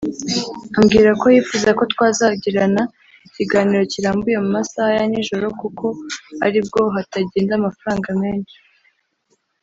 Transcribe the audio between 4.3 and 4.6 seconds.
mu